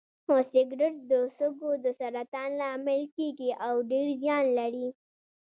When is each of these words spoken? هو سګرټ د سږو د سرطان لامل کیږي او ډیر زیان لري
هو 0.27 0.35
سګرټ 0.51 0.95
د 1.11 1.11
سږو 1.37 1.71
د 1.83 1.85
سرطان 1.99 2.49
لامل 2.61 3.01
کیږي 3.15 3.51
او 3.65 3.75
ډیر 3.89 4.07
زیان 4.21 4.45
لري 4.59 4.87